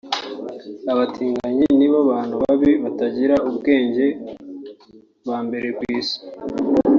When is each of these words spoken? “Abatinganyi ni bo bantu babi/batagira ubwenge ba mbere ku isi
“Abatinganyi 0.91 1.67
ni 1.79 1.87
bo 1.91 1.99
bantu 2.11 2.35
babi/batagira 2.43 3.35
ubwenge 3.49 4.05
ba 5.27 5.37
mbere 5.45 5.67
ku 5.77 5.83
isi 5.99 6.17